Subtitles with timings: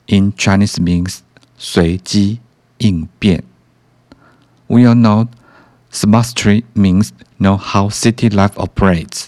[0.08, 1.20] in Chinese means
[1.58, 2.40] 随机
[2.78, 3.44] 应变。
[4.68, 5.28] We all know
[5.92, 7.10] Smart Street means
[7.40, 9.28] know how city life operates,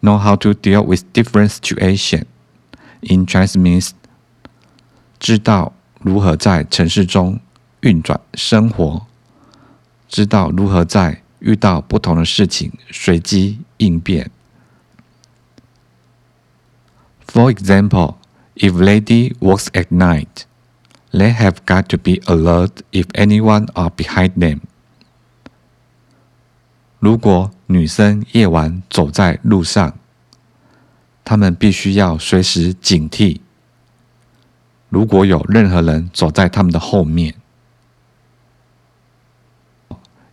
[0.00, 2.26] know how to deal with different situations.
[3.00, 3.90] In Chinese means
[5.18, 7.40] 知道如何在城市中
[7.87, 9.07] 运转生活，
[10.09, 14.29] 知道如何在遇到不同的事情随机应变。
[17.25, 18.15] For example,
[18.55, 20.43] if lady works at night,
[21.13, 24.59] they have got to be alert if anyone are behind them.
[26.99, 29.97] 如果女生夜晚走在路上，
[31.23, 33.39] 她们必须要随时警惕。
[34.89, 37.33] 如果有任何人走在她们的后面。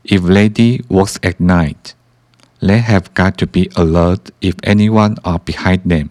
[0.04, 1.94] If lady works at night,
[2.60, 6.10] they have got to be alert if anyone are behind them.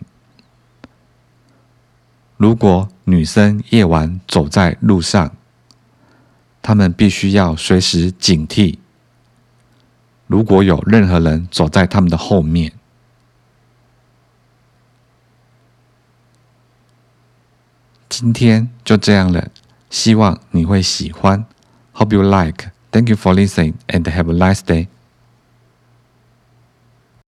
[2.37, 5.35] 如果女生夜晚走在路上，
[6.61, 8.79] 她们必须要随时警惕。
[10.25, 12.71] 如果有任何人走在他们的后面，
[18.09, 19.49] 今天就这样了。
[19.89, 21.45] 希望你会喜欢。
[21.93, 22.71] Hope you like.
[22.93, 24.87] Thank you for listening and have a nice day.